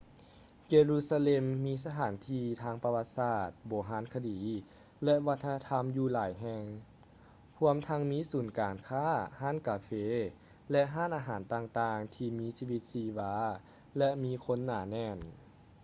[0.67, 4.39] ເຢຣູຊາເລັມ jerusalem ມີສະຖານທີ່ທາງປະຫວັດສາດ ໂບຮານຄະດີ
[5.03, 6.63] ແລະ ວັດທະນະທຳຢູ່ຫຼາຍແຫ່ງ
[7.57, 9.07] ພ້ອມທັງມີສູນການຄ້າ
[9.41, 9.89] ຮ້ານກາເຟ
[10.71, 13.35] ແລະ ຮ້ານອາຫານຕ່າງໆທີ່ມີຊີວິດຊີວາ
[13.97, 15.17] ແລະ ມີຄົນໜາແໜ້ນ